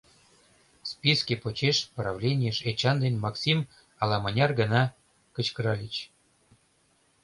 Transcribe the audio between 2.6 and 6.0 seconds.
Эчан ден Максим ала-мыняр гана кычкыральыч.